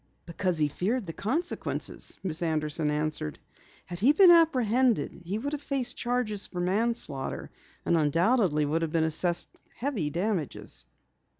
"Because 0.25 0.57
he 0.57 0.67
feared 0.67 1.05
the 1.05 1.13
consequences," 1.13 2.17
Miss 2.23 2.41
Anderson 2.41 2.89
answered. 2.89 3.37
"Had 3.85 3.99
he 3.99 4.13
been 4.13 4.31
apprehended 4.31 5.21
he 5.25 5.37
would 5.37 5.53
have 5.53 5.61
faced 5.61 5.95
charges 5.95 6.47
for 6.47 6.59
manslaughter, 6.59 7.51
and 7.85 7.95
undoubtedly 7.95 8.65
would 8.65 8.81
have 8.81 8.91
been 8.91 9.03
assessed 9.03 9.49
heavy 9.75 10.09
damages." 10.09 10.85